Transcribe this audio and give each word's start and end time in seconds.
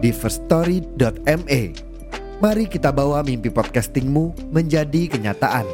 di 0.00 0.10
firststory.me. 0.16 1.62
Mari 2.40 2.64
kita 2.72 2.88
bawa 2.88 3.20
mimpi 3.20 3.52
podcastingmu 3.52 4.48
menjadi 4.48 5.12
kenyataan. 5.12 5.68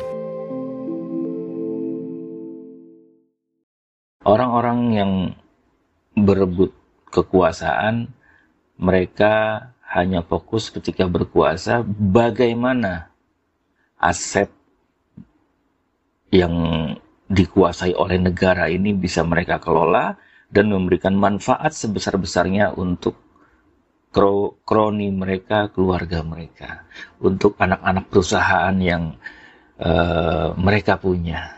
Orang-orang 4.26 4.78
yang 4.90 5.12
berebut 6.18 6.74
kekuasaan, 7.14 8.10
mereka 8.74 9.62
hanya 9.94 10.26
fokus 10.26 10.74
ketika 10.74 11.06
berkuasa 11.06 11.86
bagaimana 11.86 13.14
aset 14.02 14.50
yang 16.34 16.52
dikuasai 17.30 17.94
oleh 17.94 18.18
negara 18.18 18.66
ini 18.66 18.90
bisa 18.90 19.22
mereka 19.22 19.62
kelola 19.62 20.18
dan 20.50 20.74
memberikan 20.74 21.14
manfaat 21.14 21.70
sebesar-besarnya 21.70 22.74
untuk 22.74 23.25
kroni 24.10 25.12
mereka, 25.12 25.68
keluarga 25.68 26.24
mereka, 26.24 26.88
untuk 27.20 27.56
anak-anak 27.60 28.08
perusahaan 28.08 28.76
yang 28.80 29.16
uh, 29.76 30.56
mereka 30.56 30.96
punya. 30.96 31.52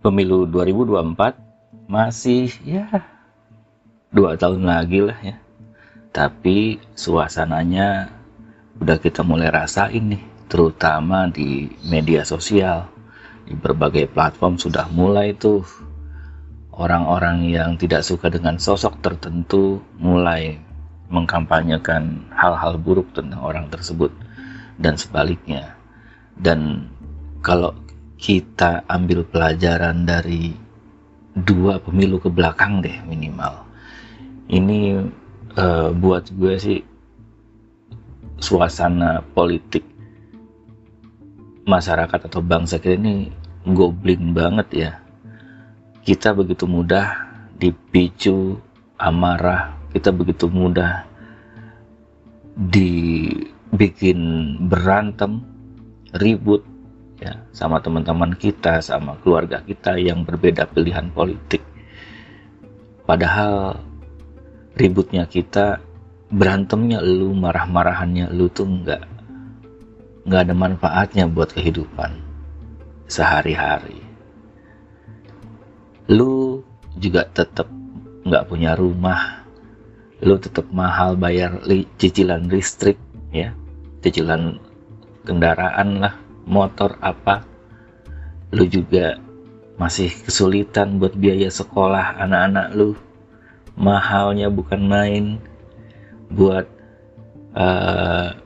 Pemilu 0.00 0.48
2024 0.48 1.86
masih 1.86 2.48
ya 2.64 2.88
dua 4.10 4.34
tahun 4.34 4.64
lagi 4.64 5.04
lah 5.04 5.18
ya, 5.22 5.36
tapi 6.10 6.80
suasananya 6.96 8.10
udah 8.80 8.96
kita 8.96 9.20
mulai 9.20 9.52
rasain 9.52 10.16
nih, 10.16 10.24
terutama 10.48 11.28
di 11.28 11.68
media 11.84 12.24
sosial 12.24 12.88
di 13.50 13.58
berbagai 13.58 14.06
platform 14.14 14.54
sudah 14.54 14.86
mulai 14.94 15.34
tuh 15.34 15.66
orang-orang 16.70 17.50
yang 17.50 17.74
tidak 17.74 18.06
suka 18.06 18.30
dengan 18.30 18.54
sosok 18.62 19.02
tertentu 19.02 19.82
mulai 19.98 20.54
mengkampanyekan 21.10 22.30
hal-hal 22.30 22.78
buruk 22.78 23.10
tentang 23.10 23.42
orang 23.42 23.66
tersebut 23.66 24.14
dan 24.78 24.94
sebaliknya. 24.94 25.74
Dan 26.38 26.86
kalau 27.42 27.74
kita 28.22 28.86
ambil 28.86 29.26
pelajaran 29.26 30.06
dari 30.06 30.54
dua 31.34 31.82
pemilu 31.82 32.22
ke 32.22 32.30
belakang 32.30 32.78
deh 32.78 33.02
minimal. 33.02 33.66
Ini 34.46 35.02
uh, 35.58 35.90
buat 35.90 36.30
gue 36.30 36.54
sih 36.54 36.80
suasana 38.38 39.26
politik 39.34 39.82
masyarakat 41.66 42.20
atau 42.30 42.40
bangsa 42.42 42.82
kita 42.82 42.98
ini 42.98 43.30
goblin 43.66 44.32
banget 44.32 44.68
ya. 44.72 44.92
Kita 46.00 46.32
begitu 46.32 46.64
mudah 46.64 47.12
dipicu 47.60 48.56
amarah, 48.96 49.76
kita 49.92 50.08
begitu 50.12 50.48
mudah 50.48 51.04
dibikin 52.56 54.20
berantem, 54.68 55.44
ribut 56.16 56.64
ya 57.20 57.36
sama 57.52 57.84
teman-teman 57.84 58.32
kita, 58.32 58.80
sama 58.80 59.20
keluarga 59.20 59.60
kita 59.60 60.00
yang 60.00 60.24
berbeda 60.24 60.64
pilihan 60.72 61.12
politik. 61.12 61.60
Padahal 63.04 63.76
ributnya 64.72 65.28
kita, 65.28 65.84
berantemnya 66.32 67.04
lu, 67.04 67.36
marah-marahannya 67.36 68.32
lu 68.32 68.48
tuh 68.48 68.64
enggak 68.64 69.04
nggak 70.20 70.42
ada 70.46 70.54
manfaatnya 70.54 71.24
buat 71.26 71.50
kehidupan 71.50 72.29
sehari-hari. 73.10 73.98
Lu 76.06 76.62
juga 76.94 77.26
tetap 77.26 77.66
nggak 78.22 78.46
punya 78.46 78.78
rumah, 78.78 79.42
lu 80.22 80.38
tetap 80.38 80.70
mahal 80.70 81.18
bayar 81.18 81.58
li 81.66 81.90
cicilan 81.98 82.46
listrik, 82.46 82.96
ya, 83.34 83.50
cicilan 84.06 84.62
kendaraan 85.26 86.06
lah, 86.06 86.14
motor 86.46 86.94
apa. 87.02 87.42
Lu 88.54 88.66
juga 88.66 89.18
masih 89.74 90.10
kesulitan 90.26 91.02
buat 91.02 91.14
biaya 91.18 91.50
sekolah 91.50 92.22
anak-anak 92.22 92.68
lu. 92.78 92.94
Mahalnya 93.80 94.52
bukan 94.52 94.82
main 94.84 95.24
buat 96.28 96.68
uh, 97.56 98.36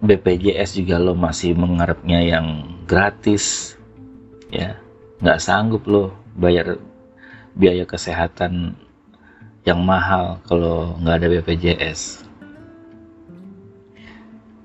BPJS 0.00 0.80
juga 0.80 0.96
lo 0.96 1.12
masih 1.12 1.52
mengharapnya 1.52 2.24
yang 2.24 2.64
gratis 2.88 3.76
ya 4.50 4.76
nggak 5.22 5.40
sanggup 5.42 5.82
lo 5.86 6.14
bayar 6.36 6.78
biaya 7.54 7.86
kesehatan 7.86 8.74
yang 9.66 9.80
mahal 9.82 10.38
kalau 10.46 10.94
nggak 11.02 11.16
ada 11.22 11.26
BPJS 11.38 12.26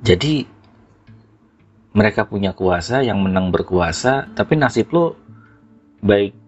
jadi 0.06 0.46
mereka 1.96 2.28
punya 2.28 2.52
kuasa 2.52 3.02
yang 3.02 3.24
menang 3.24 3.50
berkuasa 3.50 4.30
tapi 4.36 4.60
nasib 4.60 4.92
lo 4.92 5.18
baik 6.06 6.46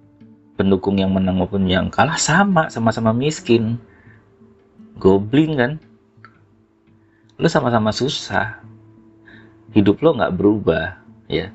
pendukung 0.58 0.98
yang 0.98 1.14
menang 1.14 1.38
maupun 1.38 1.70
yang 1.70 1.88
kalah 1.94 2.18
sama 2.18 2.68
sama-sama 2.74 3.14
miskin. 3.14 3.78
Goblin 4.98 5.54
kan? 5.54 5.72
Lo 7.38 7.46
sama-sama 7.46 7.94
susah. 7.94 8.66
Hidup 9.78 10.02
lo 10.02 10.18
nggak 10.18 10.34
berubah 10.34 10.98
ya 11.30 11.54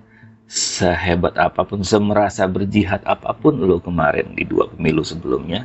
sehebat 0.49 1.39
apa 1.39 1.65
pun 1.65 1.81
semerasa 1.83 2.45
berjihad 2.47 3.01
apa 3.05 3.33
pun 3.33 3.57
lo 3.57 3.81
kemarin 3.81 4.37
di 4.37 4.45
dua 4.45 4.69
pemilu 4.69 5.01
sebelumnya 5.03 5.65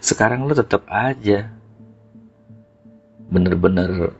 sekarang 0.00 0.44
lo 0.44 0.52
tetap 0.52 0.84
aja 0.88 1.48
bener-bener 3.32 4.12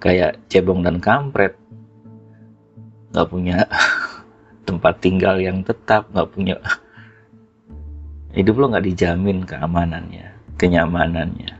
kayak 0.00 0.40
cebong 0.50 0.82
dan 0.82 0.98
kampret 0.98 1.54
nggak 3.12 3.28
punya 3.28 3.64
tempat 4.68 4.94
tinggal 4.98 5.36
yang 5.38 5.62
tetap 5.62 6.08
nggak 6.12 6.28
punya 6.32 6.56
hidup 8.36 8.56
lo 8.56 8.72
nggak 8.72 8.86
dijamin 8.88 9.44
keamanannya 9.44 10.26
kenyamanannya 10.56 11.52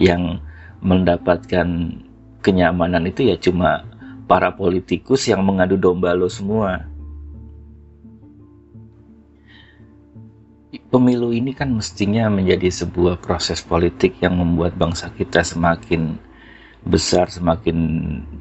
yang 0.00 0.40
mendapatkan 0.80 1.68
kenyamanan 2.40 3.04
itu 3.04 3.28
ya 3.30 3.36
cuma 3.36 3.84
para 4.24 4.48
politikus 4.54 5.28
yang 5.28 5.44
mengadu 5.44 5.76
domba 5.76 6.16
lo 6.16 6.26
semua. 6.26 6.88
Pemilu 10.70 11.34
ini 11.34 11.50
kan 11.50 11.74
mestinya 11.74 12.30
menjadi 12.30 12.70
sebuah 12.70 13.18
proses 13.18 13.58
politik 13.58 14.22
yang 14.22 14.38
membuat 14.38 14.78
bangsa 14.78 15.10
kita 15.10 15.42
semakin 15.42 16.14
besar, 16.86 17.26
semakin 17.26 17.78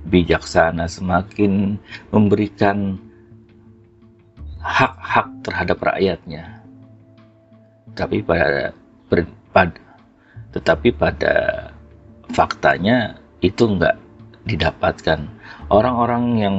bijaksana, 0.06 0.85
semakin 0.85 1.81
memberikan 2.13 3.01
hak-hak 4.62 5.28
terhadap 5.41 5.78
rakyatnya. 5.81 6.61
Tapi 7.97 8.22
pada, 8.22 8.78
pada 9.49 9.81
tetapi 10.53 10.90
pada 10.93 11.34
faktanya 12.29 13.17
itu 13.41 13.66
enggak 13.66 13.97
didapatkan 14.46 15.26
orang-orang 15.70 16.26
yang 16.37 16.58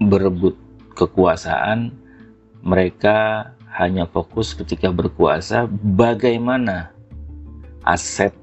berebut 0.00 0.56
kekuasaan 0.96 1.92
mereka 2.64 3.48
hanya 3.78 4.10
fokus 4.10 4.58
ketika 4.58 4.90
berkuasa 4.90 5.70
bagaimana 5.94 6.90
aset 7.86 8.34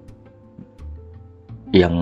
yang 1.76 1.94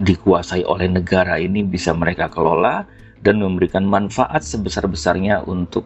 dikuasai 0.00 0.64
oleh 0.64 0.88
negara 0.88 1.36
ini 1.36 1.60
bisa 1.60 1.92
mereka 1.92 2.32
kelola 2.32 2.88
dan 3.20 3.40
memberikan 3.40 3.84
manfaat 3.84 4.40
sebesar-besarnya 4.44 5.44
untuk 5.44 5.84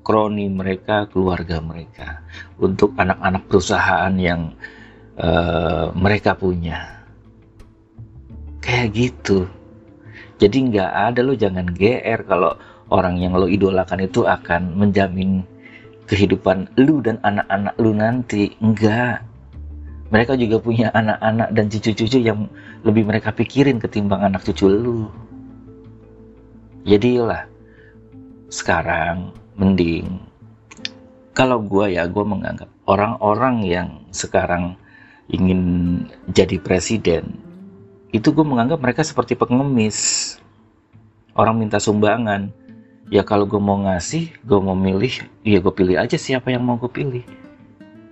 kroni 0.00 0.48
mereka, 0.48 1.04
keluarga 1.12 1.60
mereka, 1.60 2.24
untuk 2.56 2.96
anak-anak 2.96 3.44
perusahaan 3.44 4.12
yang 4.16 4.56
uh, 5.20 5.92
mereka 5.92 6.32
punya. 6.32 7.04
Kayak 8.64 8.88
gitu. 8.96 9.44
Jadi 10.40 10.72
nggak 10.72 10.92
ada 11.12 11.20
lo 11.20 11.36
jangan 11.36 11.68
GR 11.68 12.24
kalau 12.24 12.56
orang 12.92 13.16
yang 13.16 13.32
lo 13.32 13.48
idolakan 13.48 14.04
itu 14.04 14.28
akan 14.28 14.76
menjamin 14.76 15.40
kehidupan 16.04 16.68
lu 16.76 17.00
dan 17.00 17.16
anak-anak 17.24 17.74
lu 17.80 17.96
nanti. 17.96 18.52
Enggak. 18.60 19.24
Mereka 20.12 20.36
juga 20.36 20.60
punya 20.60 20.92
anak-anak 20.92 21.56
dan 21.56 21.72
cucu-cucu 21.72 22.20
yang 22.20 22.44
lebih 22.84 23.08
mereka 23.08 23.32
pikirin 23.32 23.80
ketimbang 23.80 24.20
anak 24.20 24.44
cucu 24.44 24.68
lu. 24.68 25.08
Jadilah 26.84 27.48
sekarang 28.52 29.32
mending 29.56 30.20
kalau 31.32 31.64
gue 31.64 31.96
ya 31.96 32.04
gue 32.04 32.24
menganggap 32.24 32.68
orang-orang 32.84 33.64
yang 33.64 33.88
sekarang 34.12 34.76
ingin 35.32 35.60
jadi 36.28 36.60
presiden 36.60 37.40
itu 38.12 38.28
gue 38.28 38.44
menganggap 38.44 38.84
mereka 38.84 39.00
seperti 39.00 39.32
pengemis 39.32 40.36
orang 41.32 41.56
minta 41.56 41.80
sumbangan 41.80 42.52
ya 43.12 43.20
kalau 43.28 43.44
gue 43.44 43.60
mau 43.60 43.76
ngasih 43.84 44.32
gue 44.40 44.56
mau 44.56 44.72
milih 44.72 45.28
ya 45.44 45.60
gue 45.60 45.74
pilih 45.76 46.00
aja 46.00 46.16
siapa 46.16 46.48
yang 46.48 46.64
mau 46.64 46.80
gue 46.80 46.88
pilih. 46.88 47.24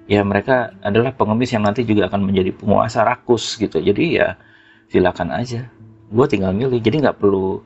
Ya 0.04 0.20
mereka 0.20 0.76
adalah 0.84 1.16
pengemis 1.16 1.54
yang 1.56 1.64
nanti 1.64 1.86
juga 1.86 2.10
akan 2.12 2.28
menjadi 2.28 2.52
penguasa 2.52 3.06
rakus 3.06 3.56
gitu. 3.56 3.80
Jadi 3.80 4.20
ya 4.20 4.36
silakan 4.92 5.32
aja. 5.32 5.64
Gue 6.12 6.26
tinggal 6.28 6.52
milih. 6.52 6.82
Jadi 6.82 7.00
nggak 7.00 7.16
perlu 7.16 7.62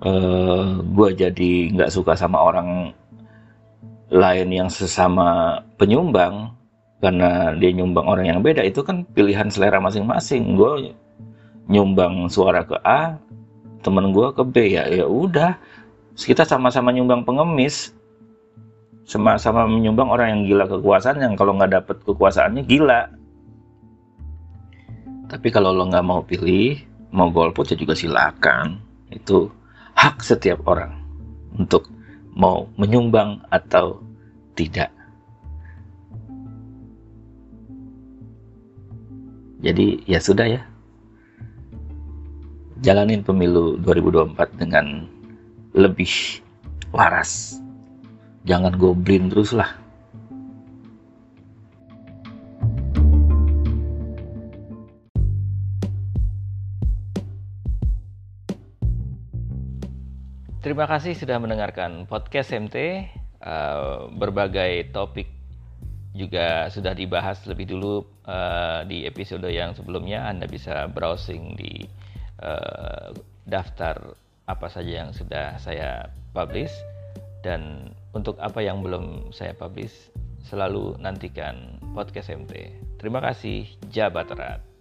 uh, 0.00 0.08
eh, 0.08 0.68
gue 0.80 1.08
jadi 1.12 1.52
nggak 1.76 1.90
suka 1.92 2.16
sama 2.16 2.40
orang 2.40 2.96
lain 4.08 4.48
yang 4.48 4.70
sesama 4.72 5.58
penyumbang 5.76 6.54
karena 7.02 7.50
dia 7.58 7.74
nyumbang 7.74 8.06
orang 8.06 8.26
yang 8.32 8.40
beda. 8.40 8.62
Itu 8.64 8.86
kan 8.86 9.04
pilihan 9.12 9.50
selera 9.52 9.82
masing-masing. 9.82 10.56
Gue 10.56 10.96
nyumbang 11.68 12.30
suara 12.32 12.64
ke 12.64 12.78
A 12.80 13.18
temen 13.82 14.14
gue 14.14 14.30
ke 14.32 14.42
B. 14.46 14.54
Ya 14.78 14.86
ya 14.86 15.04
udah 15.10 15.58
kita 16.18 16.44
sama-sama 16.44 16.92
nyumbang 16.92 17.24
pengemis 17.24 17.96
sama-sama 19.02 19.66
menyumbang 19.66 20.08
orang 20.08 20.28
yang 20.30 20.42
gila 20.46 20.64
kekuasaan 20.70 21.18
yang 21.18 21.34
kalau 21.34 21.58
nggak 21.58 21.74
dapet 21.74 21.96
kekuasaannya 22.06 22.62
gila 22.64 23.10
tapi 25.26 25.48
kalau 25.48 25.72
lo 25.72 25.88
nggak 25.88 26.06
mau 26.06 26.20
pilih 26.22 26.76
mau 27.12 27.28
golput 27.32 27.72
ya 27.72 27.76
juga 27.76 27.96
silakan 27.96 28.80
itu 29.12 29.48
hak 29.96 30.24
setiap 30.24 30.64
orang 30.64 30.96
untuk 31.56 31.88
mau 32.32 32.68
menyumbang 32.80 33.44
atau 33.52 34.00
tidak. 34.56 34.88
Jadi 39.62 40.02
ya 40.10 40.18
sudah 40.18 40.58
ya. 40.58 40.62
Jalanin 42.82 43.22
pemilu 43.22 43.78
2024 43.86 44.58
dengan 44.58 45.06
lebih 45.72 46.44
waras. 46.92 47.56
Jangan 48.44 48.76
goblin 48.76 49.32
terus 49.32 49.56
lah. 49.56 49.82
Terima 60.62 60.86
kasih 60.86 61.18
sudah 61.18 61.42
mendengarkan 61.42 62.06
podcast 62.06 62.54
MT. 62.54 63.10
Uh, 63.42 64.06
berbagai 64.14 64.94
topik 64.94 65.26
juga 66.14 66.70
sudah 66.70 66.94
dibahas 66.94 67.42
lebih 67.50 67.66
dulu 67.66 68.06
uh, 68.30 68.86
di 68.86 69.02
episode 69.02 69.50
yang 69.50 69.74
sebelumnya. 69.74 70.22
Anda 70.30 70.46
bisa 70.46 70.86
browsing 70.86 71.58
di 71.58 71.82
uh, 72.38 73.10
daftar 73.42 74.14
apa 74.46 74.66
saja 74.66 75.04
yang 75.04 75.10
sudah 75.14 75.56
saya 75.62 76.10
publish 76.34 76.72
dan 77.42 77.92
untuk 78.14 78.38
apa 78.38 78.62
yang 78.62 78.82
belum 78.82 79.30
saya 79.34 79.54
publish 79.54 80.10
selalu 80.42 80.98
nantikan 80.98 81.78
podcast 81.94 82.34
MT. 82.34 82.74
Terima 82.98 83.22
kasih, 83.22 83.66
Jabat 83.90 84.30
Erat. 84.34 84.71